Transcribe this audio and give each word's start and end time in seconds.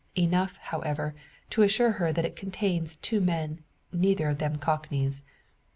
Enough, 0.17 0.57
however, 0.57 1.13
to 1.51 1.61
assure 1.61 1.91
her 1.91 2.11
that 2.11 2.25
it 2.25 2.35
contains 2.35 2.95
two 3.03 3.21
men, 3.21 3.63
neither 3.93 4.29
of 4.29 4.39
them 4.39 4.55
cockneys. 4.55 5.23